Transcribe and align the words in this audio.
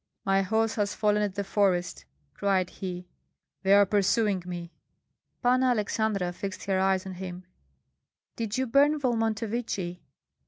"My 0.25 0.41
horse 0.41 0.73
has 0.77 0.95
fallen 0.95 1.21
at 1.21 1.35
the 1.35 1.43
forest," 1.43 2.05
cried 2.33 2.71
he; 2.71 3.07
"they 3.61 3.71
are 3.75 3.85
pursuing 3.85 4.41
me!" 4.47 4.71
Panna 5.43 5.75
Aleksandra 5.75 6.33
fixed 6.33 6.63
her 6.63 6.79
eyes 6.79 7.05
on 7.05 7.13
him: 7.13 7.43
"Did 8.35 8.57
you 8.57 8.65
burn 8.65 8.99
Volmontovichi?" 8.99 10.01